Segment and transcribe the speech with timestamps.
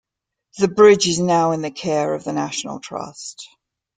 [0.57, 3.47] The bridge is now in the care of the National Trust.